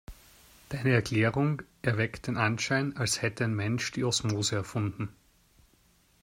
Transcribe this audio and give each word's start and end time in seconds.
Deine 0.69 0.89
Erklärung 0.93 1.61
erweckt 1.83 2.25
den 2.25 2.35
Anschein, 2.35 2.97
als 2.97 3.21
hätte 3.21 3.43
ein 3.43 3.53
Mensch 3.53 3.91
die 3.91 4.03
Osmose 4.03 4.55
erfunden. 4.55 5.09